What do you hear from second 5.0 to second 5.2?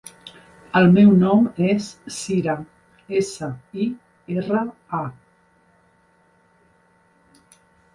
a.